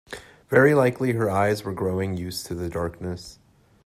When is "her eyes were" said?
1.11-1.73